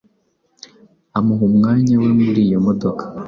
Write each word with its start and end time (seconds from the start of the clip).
amuha 1.17 1.43
umwanya 1.49 1.93
we 2.03 2.09
muri 2.23 2.39
iyo 2.47 2.59
modoka 2.67 3.03